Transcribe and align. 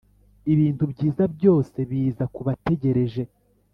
ibintu 0.53 0.83
byiza 0.91 1.23
byose 1.35 1.77
biza 1.89 2.23
kubategereje 2.33 3.21